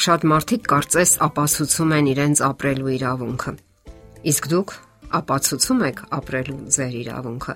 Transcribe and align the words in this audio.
Շատ 0.00 0.22
մարդիկ 0.24 0.62
կարծես 0.64 1.10
ապացուցում 1.26 1.90
են 1.92 2.06
իրենց 2.14 2.40
ապրելու 2.46 2.92
իրավունքը։ 2.94 3.52
Իսկ 4.30 4.46
դուք 4.52 4.70
ապացուցում 5.18 5.82
եք 5.90 6.00
ապրելու 6.16 6.56
ձեր 6.76 6.94
իրավունքը։ 7.00 7.54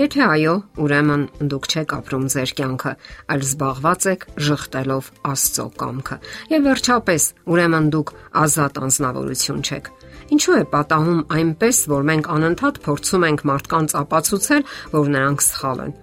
Եթե 0.00 0.20
այո, 0.26 0.52
ուրեմն 0.84 1.24
դուք 1.54 1.68
չեք 1.72 1.94
ապրում 1.96 2.26
ձեր 2.34 2.52
կյանքը, 2.60 2.92
այլ 3.32 3.46
զբաղված 3.48 4.06
եք 4.12 4.28
շղթելով 4.50 5.10
Աստծո 5.30 5.66
կամքը։ 5.80 6.20
Եվ 6.52 6.68
վերջապես, 6.68 7.28
ուրեմն 7.48 7.90
դուք 7.96 8.14
ազատ 8.44 8.80
անznավորություն 8.84 9.64
չեք։ 9.64 9.90
Ինչու 10.36 10.56
է 10.60 10.62
պատահում 10.76 11.20
այնպես, 11.40 11.82
որ 11.96 12.08
մենք 12.12 12.32
անընդհատ 12.36 12.84
փորձում 12.84 13.28
ենք 13.30 13.44
մարդկանց 13.50 13.96
ապացուցել, 14.04 14.64
որ 15.00 15.12
նրանք 15.16 15.48
սխալ 15.48 15.84
են։ 15.88 15.98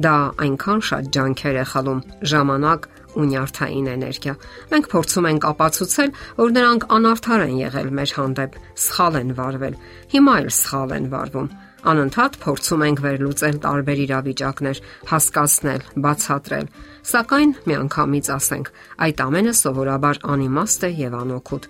Դա 0.00 0.16
այնքան 0.44 0.82
շատ 0.86 1.08
ջանքեր 1.14 1.56
է 1.60 1.64
խլում, 1.70 2.02
ժամանակ 2.30 2.84
ու 3.16 3.26
նյարդային 3.30 3.88
էներգիա։ 3.94 4.34
Մենք 4.70 4.86
փորձում 4.92 5.28
ենք 5.30 5.46
ապացուցել, 5.50 6.12
որ 6.40 6.54
նրանք 6.56 6.86
անարդար 6.96 7.42
են 7.46 7.56
եղել 7.60 7.90
մեր 8.00 8.14
հանդեպ, 8.20 8.60
սխալ 8.84 9.18
են 9.20 9.34
վարվել։ 9.40 9.74
Հիմա 10.14 10.34
էլ 10.40 10.48
սխալ 10.60 10.94
են 11.00 11.10
վարվում։ 11.14 11.50
Անընդհատ 11.80 12.34
փորձում 12.44 12.82
ենք 12.86 12.98
վերլուծել 13.04 13.58
տարբեր 13.64 14.00
իրավիճակներ, 14.04 14.80
հասկացնել, 15.10 15.86
բացատրել։ 16.04 16.68
Սակայն 17.10 17.54
միանգամից 17.70 18.30
ասենք, 18.36 18.72
այդ 19.08 19.24
ամենը 19.24 19.54
սովորաբար 19.64 20.22
անիմաստ 20.36 20.86
է 20.90 20.92
եւ 21.00 21.18
անօգուտ։ 21.24 21.68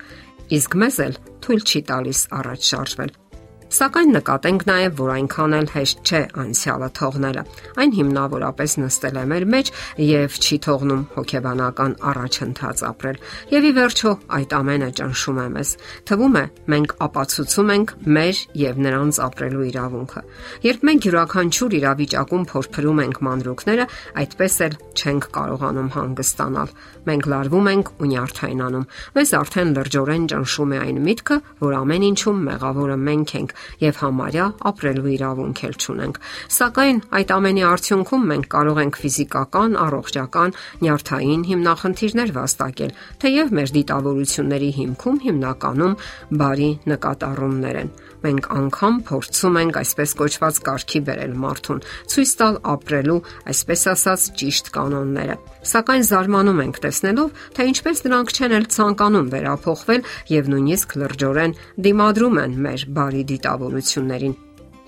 Իսկ 0.59 0.79
մեզ 0.83 1.03
էլ 1.07 1.19
թույլ 1.47 1.67
չի 1.71 1.81
տալիս 1.95 2.21
առաջ 2.41 2.71
շարժվել։ 2.75 3.30
Սակայն 3.71 4.09
նկատենք 4.17 4.63
նաև, 4.67 4.95
որ 4.99 5.11
այնքան 5.15 5.53
էլ 5.55 5.67
հեշտ 5.71 6.01
չէ 6.11 6.21
անցյալը 6.43 6.87
թողնելը։ 6.99 7.43
Այն 7.79 7.93
հիմնավորապես 7.95 8.73
նստել 8.83 9.19
է 9.21 9.23
մեր 9.31 9.45
մեջ 9.55 9.69
եւ 10.03 10.39
չի 10.41 10.57
թողնում 10.67 11.05
հոգեբանական 11.15 11.95
առաջընթաց 12.11 12.83
ապրել։ 12.91 13.21
Եվ 13.55 13.69
ի 13.71 13.73
վերջո 13.79 14.15
այդ 14.41 14.55
ամենը 14.59 14.89
ճնշում 14.99 15.39
է 15.39 15.47
մեզ։ 15.55 15.71
Թվում 16.11 16.35
է 16.41 16.45
մենք 16.75 16.95
ապացուցում 17.07 17.71
ենք 17.71 17.95
մեր 18.19 18.43
եւ 18.59 18.83
նրանց 18.91 19.21
ապրելու 19.31 19.65
իրավունքը։ 19.71 20.23
Երբ 20.67 20.85
մենք 20.91 21.07
յուրաքանչյուր 21.07 21.79
իրավիճակում 21.79 22.45
փորփրում 22.51 23.01
ենք 23.07 23.23
մանրուքները, 23.31 23.87
այդպես 24.21 24.55
էլ 24.67 24.75
չենք 24.99 25.31
կարողանում 25.39 25.91
հանգստանալ։ 25.95 26.75
Մենք 27.07 27.31
լարվում 27.31 27.71
ենք 27.71 27.95
ու 28.01 28.11
նյարդայնանում։ 28.11 28.89
Մեզ 29.15 29.31
արդեն 29.41 29.73
լրջորեն 29.79 30.29
ճնշում 30.31 30.75
է 30.75 30.81
այն 30.81 31.01
միտքը, 31.07 31.37
որ 31.61 31.77
ամեն 31.81 32.07
ինչում 32.11 32.43
մեղավորը 32.51 32.97
մենք 33.11 33.35
ենք 33.41 33.55
եւ 33.83 34.01
համարյա 34.01 34.47
ապրելու 34.71 35.13
իրավունք 35.17 35.63
էլ 35.69 35.75
չունենք։ 35.81 36.21
Սակայն 36.57 37.01
այդ 37.21 37.33
ամենի 37.37 37.65
արդյունքում 37.71 38.27
մենք 38.31 38.47
կարող 38.55 38.81
ենք 38.85 39.01
ֆիզիկական, 39.01 39.79
առողջական, 39.85 40.55
նյարդային 40.81 41.43
հիմնախնդիրներ 41.51 42.35
վաստակել, 42.41 42.95
թեև 43.25 43.55
մեր 43.61 43.75
դիտավորությունների 43.81 44.71
հիմքում 44.81 45.21
հիմնականում 45.31 45.99
բարի 46.41 46.71
նկատառումներ 46.91 47.81
են։ 47.81 47.93
Մենք 48.21 48.47
անգամ 48.53 48.97
փորձում 49.09 49.55
ենք 49.61 49.77
այսպես 49.81 50.11
կոչված 50.21 50.59
կարգի 50.67 51.01
բերել 51.07 51.37
մարդուն, 51.41 51.79
ցույց 52.13 52.33
տալ 52.41 52.59
ապրելու, 52.75 53.21
այսպես 53.49 53.85
ասած, 53.95 54.27
ճիշտ 54.41 54.69
կանոնները։ 54.77 55.37
Սակայն 55.71 56.05
զարմանում 56.11 56.61
ենք 56.65 56.81
տեսնելով, 56.85 57.33
թե 57.57 57.67
ինչպես 57.71 58.03
նրանք 58.07 58.35
չեն 58.37 58.55
էլ 58.61 58.67
ցանկանում 58.77 59.31
վերափոխվել 59.35 60.05
եւ 60.37 60.53
նույնիսկ 60.53 60.95
լրջորեն 61.01 61.57
դիմադրում 61.89 62.41
են 62.45 62.55
մեր 62.69 62.87
բարի 63.01 63.25
դիտավորություններին 63.51 64.35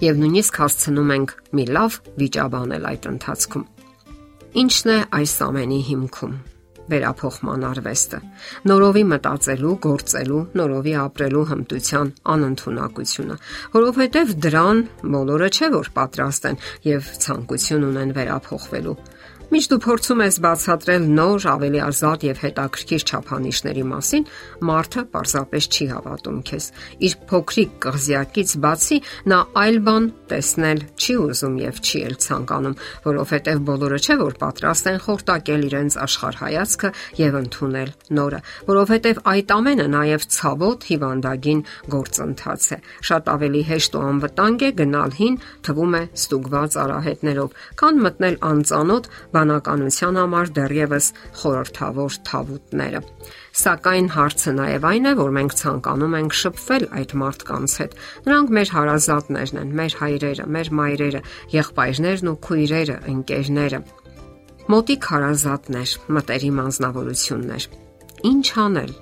եւ 0.03 0.19
նույնիսկ 0.23 0.59
հասցնում 0.63 1.11
ենք 1.15 1.35
մի 1.57 1.65
լավ 1.75 1.99
վիճաբանել 2.23 2.87
այդ 2.93 3.05
ընթացքում։ 3.13 3.65
Ինչն 4.63 4.91
է 4.93 4.97
այս 5.19 5.35
ամենի 5.47 5.79
հիմքում 5.89 6.35
վերափոխման 6.93 7.65
արվեստը։ 7.69 8.19
Նորովի 8.69 9.03
մտածելու, 9.13 9.75
գործելու, 9.87 10.41
նորովի 10.59 10.95
ապրելու 11.03 11.45
հմտության 11.53 12.11
անընդունակությունը, 12.35 13.37
որովհետև 13.77 14.35
դրան 14.47 14.83
բոլորը 15.15 15.49
չէ 15.53 15.69
որ 15.77 15.91
պատրաստ 15.99 16.49
են 16.51 16.61
եւ 16.91 17.13
ցանկություն 17.23 17.87
ունեն 17.93 18.15
վերափոխվելու։ 18.19 18.97
Միշտ 19.53 19.69
դու 19.69 19.77
փորձում 19.85 20.21
ես 20.25 20.37
բացատրել 20.41 21.03
նոր, 21.13 21.45
ավելի 21.53 21.81
ազատ 21.85 22.23
եւ 22.25 22.39
հետաքրքիր 22.41 23.03
չափանիշների 23.05 23.83
մասին, 23.85 24.23
մարդը 24.65 25.03
պարզապես 25.13 25.67
չի 25.69 25.87
հավատում 25.93 26.39
քեզ։ 26.49 26.69
Իր 27.05 27.17
փոքրիկ 27.29 27.75
կղզյակից 27.85 28.55
բացի 28.65 28.99
նա 29.29 29.41
այլ 29.61 29.77
բան 29.89 30.07
տեսնել 30.33 30.81
չի 30.97 31.17
ուզում 31.21 31.59
եւ 31.61 31.81
չի 31.83 32.01
էլ 32.09 32.17
ցանկանում, 32.25 32.77
որովհետեւ 33.05 33.61
բոլորը 33.69 33.99
չէ 34.01 34.17
որ 34.23 34.39
պատրաստ 34.41 34.89
են 34.89 34.99
խորտակել 35.05 35.67
իրենց 35.69 35.99
աշխարհայացքը 36.01 36.93
եւ 37.21 37.39
ընդունել 37.43 37.93
նորը, 38.17 38.41
որովհետեւ 38.73 39.23
այդ 39.37 39.53
ամենը 39.53 39.87
նաեւ 39.93 40.27
ցավոտ 40.33 40.89
հիվանդագին 40.89 41.63
գործընթաց 41.93 42.71
է։ 42.73 42.81
Շատ 43.13 43.31
ավելի 43.37 43.63
հեշտ 43.69 44.01
ու 44.01 44.05
անվտանգ 44.13 44.63
է 44.63 44.73
գնալ 44.81 45.17
հին, 45.21 45.37
թվում 45.69 45.93
է 45.93 46.03
ստուգված 46.23 46.81
արահետներով, 46.87 47.57
քան 47.83 48.03
մտնել 48.07 48.37
անծանոթ 48.53 49.13
բանականության 49.43 50.19
համար 50.23 50.51
դեռևս 50.57 51.07
խորթավոր 51.43 52.19
թավուտները։ 52.29 53.01
Սակայն 53.63 54.09
հարցը 54.15 54.53
նաև 54.59 54.87
այն 54.89 55.09
է, 55.11 55.15
որ 55.19 55.33
մենք 55.37 55.57
ցանկանում 55.61 56.17
ենք 56.23 56.37
շփվել 56.41 56.87
այդ 57.03 57.15
մարդկանց 57.23 57.75
հետ։ 57.83 57.97
Նրանք 58.29 58.53
մեր 58.57 58.73
հարազատներն 58.77 59.63
են, 59.63 59.73
մեր 59.83 59.97
հայրերը, 60.03 60.47
մեր 60.57 60.71
մայրերը, 60.81 61.25
եղբայրներն 61.57 62.33
ու 62.33 62.37
քույրերը, 62.49 62.99
ընկերները։ 63.13 63.83
Մոտիկ 64.73 65.09
հարազատներ, 65.13 65.97
մտերիմ 66.17 66.63
անznավորություններ։ 66.67 67.67
Ինչ 68.33 68.47
անել։ 68.63 68.95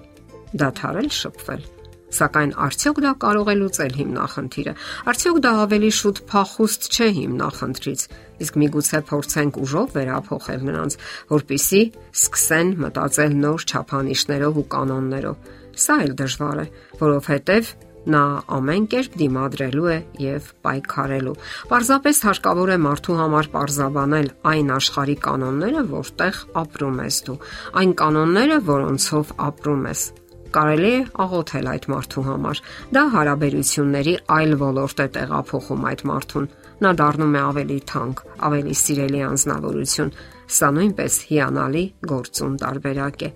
Դադարել 0.61 1.13
շփվել 1.21 1.69
Սակայն 2.11 2.53
արդյոք 2.67 3.01
դա 3.05 3.13
կարող 3.23 3.51
է 3.51 3.55
լուծել 3.61 3.93
հիմնախնդիրը։ 4.01 4.73
Արդյոք 5.11 5.39
դա 5.47 5.53
ավելի 5.65 5.91
շուտ 6.01 6.23
փախուստ 6.31 6.89
չէ 6.91 7.09
հիմնախնդրից։ 7.21 8.01
Իսկ 8.41 8.59
միգուցե 8.63 9.01
փորձենք 9.11 9.61
ուժով 9.65 9.95
վերափոխել 9.99 10.65
նրանց, 10.71 10.97
որpիսի 11.31 11.83
սկսեն 12.21 12.75
մտածել 12.87 13.37
նոր 13.45 13.69
չափանիշներով 13.71 14.59
ու 14.61 14.67
կանոններով։ 14.75 15.55
Սա 15.81 15.97
էլ 16.07 16.13
դժվար 16.19 16.61
է, 16.61 16.67
որովհետև 17.01 17.73
նա 18.11 18.23
ամեն 18.57 18.87
կերպ 18.91 19.17
դիմադրելու 19.21 19.89
է 19.93 19.97
եւ 20.25 20.47
պայքարելու։ 20.65 21.35
Պարզապես 21.71 22.23
հարկավոր 22.27 22.73
է 22.73 22.79
մարդու 22.87 23.19
համար 23.21 23.51
պարզաբանել 23.55 24.31
այն 24.55 24.73
աշխարհի 24.79 25.17
կանոնները, 25.27 25.85
որտեղ 25.93 26.41
ապրում 26.65 27.05
ես 27.05 27.21
դու, 27.29 27.39
այն 27.83 27.95
կանոնները, 28.01 28.59
որոնցով 28.71 29.37
ապրում 29.51 29.87
ես 29.91 30.09
կարելի 30.55 30.91
է 30.91 31.01
աղոթել 31.25 31.71
այդ 31.71 31.87
մարդու 31.93 32.25
համար։ 32.27 32.61
Դա 32.97 33.05
հարաբերությունների 33.15 34.15
այլ 34.37 34.53
ոլորտ 34.65 35.01
է 35.05 35.07
տեղափոխում 35.17 35.87
այդ 35.91 36.05
մարդուն։ 36.11 36.51
Նա 36.81 36.93
դառնում 37.01 37.35
է 37.37 37.43
ավելի 37.51 37.79
թանկ, 37.91 38.23
ավելի 38.51 38.77
սիրելի 38.81 39.25
անznավորություն։ 39.31 40.13
Սա 40.51 40.69
նույնպես 40.77 41.15
հիանալի 41.31 41.85
գործուն 42.11 42.55
տարբերակ 42.65 43.25
է։ 43.27 43.31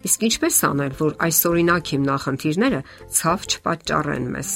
Իսկ 0.00 0.26
ինչպես 0.30 0.58
անել, 0.70 0.92
որ 1.00 1.14
այսօրինակ 1.28 1.94
հիմնախնդիրները 1.94 2.80
ցավ 3.20 3.46
չպատճառեն 3.50 4.28
մեզ 4.36 4.50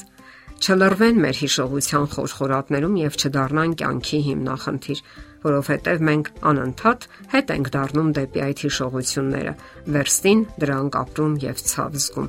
չլրվեն 0.64 1.19
մեր 1.20 1.38
հիշողության 1.42 2.06
խորխորատներում 2.14 2.94
եւ 3.00 3.16
չդառնան 3.20 3.72
կյանքի 3.80 4.20
հիմնախնդիր 4.28 5.00
որովհետև 5.44 6.05
մենք 6.09 6.31
անընդհատ 6.50 7.06
հետ 7.34 7.53
ենք 7.55 7.71
դառնում 7.75 8.10
դեպի 8.19 8.44
այդ 8.44 8.62
հիշողությունները, 8.65 9.55
վերստին 9.94 10.44
դրանք 10.65 10.99
ապրում 11.05 11.34
եւ 11.44 11.65
ցավ 11.75 11.99
զգում։ 12.05 12.28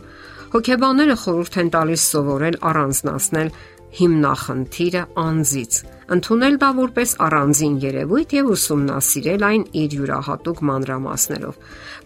Հոգեբանները 0.55 1.15
խորհուրդ 1.19 1.55
են 1.61 1.69
տալիս 1.75 2.03
սովորել 2.15 2.57
առանձնացնել 2.69 3.49
հիմնախնդիրը 3.95 5.01
անձից, 5.21 5.75
ընդունել 6.15 6.55
դա 6.61 6.69
որպես 6.79 7.11
առանձին 7.25 7.75
երևույթ 7.83 8.33
եւ 8.35 8.49
ուսումնասիրել 8.55 9.45
այն 9.49 9.63
իր 9.81 9.95
յուրահատուկ 9.95 10.59
մանրամասներով։ 10.69 11.61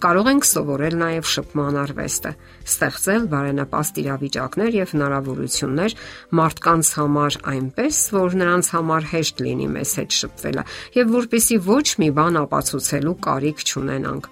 Կարող 0.05 0.29
ենք 0.31 0.47
սովորել 0.49 0.95
նաեւ 0.99 1.31
շփման 1.33 1.79
արվեստը, 1.83 2.31
ստեղծել 2.69 3.25
բարենպաստ 3.33 3.99
իրավիճակներ 4.03 4.77
եւ 4.79 4.93
հնարավորություններ 4.95 5.97
մարդկանց 6.39 6.91
համար 6.99 7.39
այնպես, 7.53 8.03
որ 8.19 8.37
նրանց 8.43 8.71
համար 8.79 9.09
հեշտ 9.13 9.43
լինի 9.49 9.71
մեզ 9.79 9.95
հետ 9.99 10.19
շփվելը 10.19 10.67
եւ 10.99 11.17
որpիսի 11.19 11.59
ոչ 11.69 11.87
մի 11.99 12.09
բան 12.19 12.39
ապացուցելու 12.45 13.17
կարիք 13.29 13.65
չունենանք 13.65 14.31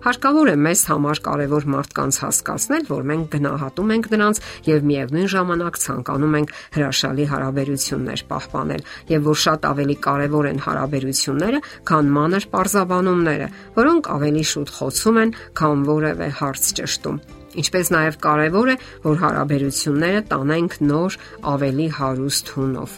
Հարկավոր 0.00 0.48
է 0.48 0.52
մեզ 0.64 0.82
համար 0.88 1.18
կարևոր 1.26 1.64
մարդկանց 1.74 2.18
հասկացնել, 2.22 2.84
որ 2.88 3.02
մենք 3.10 3.24
գնահատում 3.34 3.90
ենք 3.94 4.06
նրանց 4.14 4.38
եւ 4.64 4.86
միևնույն 4.90 5.26
ժամանակ 5.32 5.74
ցանկանում 5.82 6.36
ենք 6.40 6.54
հրաշալի 6.76 7.26
հարաբերություններ 7.32 8.22
պահպանել 8.30 8.86
եւ 9.10 9.28
որ 9.28 9.38
շատ 9.44 9.66
ավելի 9.70 9.96
կարևոր 10.06 10.48
են 10.50 10.62
հարաբերությունները, 10.64 11.60
քան 11.90 12.08
մանր 12.16 12.46
parzabanumները, 12.54 13.48
որոնք 13.76 14.08
ավելի 14.16 14.44
շուտ 14.50 14.72
խոցում 14.80 15.20
են, 15.20 15.34
քան 15.60 15.84
որևէ 15.90 16.28
հարց 16.40 16.70
ճշտում։ 16.80 17.20
Ինչպես 17.60 17.92
նաև 17.92 18.18
կարևոր 18.24 18.70
է, 18.70 18.76
որ 19.04 19.20
հարաբերությունները 19.20 20.20
տանենք 20.30 20.76
նոր, 20.86 21.18
ավելի 21.50 21.88
հարուստ 21.98 22.54
հունով։ 22.56 22.96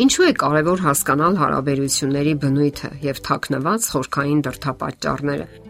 Ինչու 0.00 0.28
է 0.30 0.34
կարևոր 0.44 0.84
հասկանալ 0.84 1.40
հարաբերությունների 1.40 2.36
բնույթը 2.44 2.92
եւ 3.08 3.24
թաքնված 3.26 3.90
խորքային 3.94 4.44
դրթապաճառները։ 4.46 5.69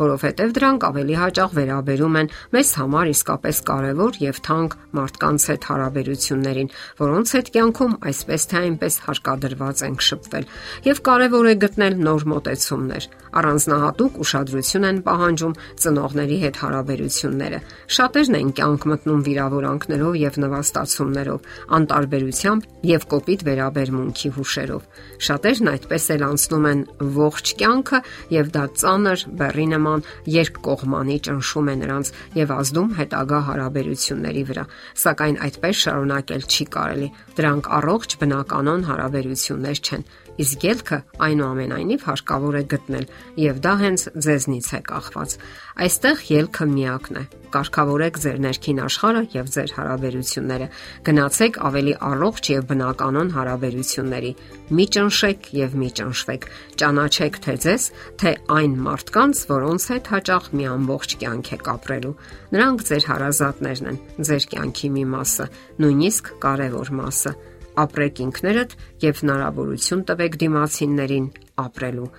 որովհետև 0.00 0.54
դրանք 0.56 0.86
ավելի 0.90 1.16
հաճախ 1.20 1.54
վերաբերում 1.60 2.18
են 2.20 2.30
մեզ 2.56 2.70
համար 2.80 3.10
իսկապես 3.10 3.60
կարևոր 3.70 4.18
եւ 4.24 4.40
թանկ 4.46 4.76
մարդկանց 4.96 5.46
հետ 5.50 5.66
հարաբերություններին, 5.70 6.70
որոնց 7.00 7.32
հետ 7.36 7.50
կյանքում 7.54 7.96
այսպես 8.10 8.46
թե 8.50 8.60
այնպես 8.60 8.94
հարկադրված 9.06 9.82
ենք 9.90 10.04
շփվել։ 10.10 10.48
Եվ 10.90 11.02
կարևոր 11.10 11.50
է 11.50 11.54
գտնել 11.64 11.98
նոր 12.10 12.26
մոտեցումներ։ 12.30 13.08
Առանձնահատուկ 13.30 14.16
ուշադրություն 14.24 14.86
են 14.90 14.96
պահանջում 15.06 15.54
ծնողների 15.80 16.38
հետ 16.40 16.56
հարաբերությունները։ 16.60 17.60
Շատերն 17.96 18.38
են 18.40 18.50
կյանք 18.58 18.86
մտնում 18.90 19.20
վիրավորանքներով 19.28 20.18
եւ 20.20 20.38
նվաստացումներով, 20.44 21.46
անտարբերությամբ 21.78 22.66
եւ 22.90 23.06
կոպիտ 23.14 23.44
վերաբերմունքի 23.50 24.32
հուշերով։ 24.34 24.82
Շատերն 25.30 25.70
այդպես 25.70 26.08
էլ 26.16 26.26
անցնում 26.30 26.66
են 26.70 26.82
ողջ 27.20 27.54
կյանքը 27.60 28.02
եւ 28.34 28.52
դա 28.56 28.64
ծանր 28.80 29.24
բեռի 29.40 29.66
նման 29.70 29.89
երկկողմանի 30.34 31.16
ճնշում 31.26 31.70
է 31.70 31.74
նրանց 31.80 32.12
եւ 32.40 32.54
ազդում 32.60 32.90
հետագա 33.00 33.40
հարաբերությունների 33.50 34.44
վրա։ 34.50 34.64
Սակայն 35.04 35.36
այդպես 35.50 35.84
շարունակել 35.84 36.48
չի 36.50 36.64
կարելի։ 36.76 37.08
Դրանք 37.40 37.70
առողջ 37.80 38.16
բնականon 38.20 38.86
հարաբերություններ 38.90 39.84
չեն 39.90 40.04
իսկ 40.40 40.64
ելքը 40.64 40.98
այնուամենայնիվ 41.26 42.06
հարկավոր 42.08 42.56
է 42.60 42.64
գտնել, 42.72 43.06
եւ 43.44 43.60
դա 43.66 43.74
հենց 43.84 44.06
ձեզնից 44.28 44.72
է 44.78 44.80
կախված։ 44.88 45.36
Այստեղ 45.84 46.26
ելքը 46.30 46.72
միակն 46.78 47.20
է։ 47.20 47.39
Կարգավորեք 47.54 48.18
ձեր 48.22 48.38
ներքին 48.44 48.80
աշխարհը 48.84 49.22
եւ 49.34 49.50
ձեր 49.54 49.74
հարաբերությունները։ 49.76 50.66
Գնացեք 51.08 51.58
ավելի 51.70 51.94
առողջ 52.10 52.50
եւ 52.50 52.66
բնականon 52.70 53.32
հարաբերությունների։ 53.36 54.32
Մի 54.70 54.86
ճնշեք 54.96 55.50
եւ 55.60 55.76
մի 55.80 55.90
ճնշվեք։ 56.00 56.48
Ճանաչեք 56.80 57.38
թե 57.44 57.54
ձեզ, 57.66 57.86
թե 58.20 58.34
այն 58.60 58.74
մարդկանց, 58.86 59.44
որոնց 59.50 59.86
հետ 59.90 60.10
հաճախ 60.14 60.50
մի 60.60 60.64
ամբողջ 60.70 61.16
կյանք 61.20 61.52
եք 61.58 61.70
ապրելու։ 61.74 62.16
Նրանք 62.54 62.84
ձեր 62.90 63.08
հարազատներն 63.10 63.90
են, 63.90 64.02
ձեր 64.30 64.44
կյանքի 64.54 64.88
մի 64.94 65.04
մասը, 65.14 65.46
նույնիսկ 65.80 66.34
կարևոր 66.44 66.94
մասը 67.00 67.34
ապրեք 67.80 68.20
ինքներդ 68.24 68.74
եւ 69.04 69.20
հնարավորություն 69.22 70.02
տվեք 70.10 70.36
դիմացիններին 70.42 71.26
ապրելու։ 71.64 72.10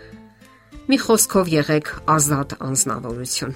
Մի 0.92 0.98
խոսքով 1.06 1.52
եղեք 1.52 1.94
ազատ 2.16 2.58
անznավորություն։ 2.68 3.56